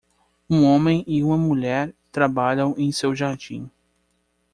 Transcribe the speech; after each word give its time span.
Um 0.49 0.65
homem 0.65 1.03
e 1.05 1.21
uma 1.23 1.37
mulher 1.37 1.93
trabalham 2.11 2.73
em 2.75 2.91
seu 2.91 3.13
jardim. 3.15 3.69